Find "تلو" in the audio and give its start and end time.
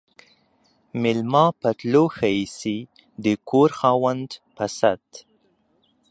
1.79-2.03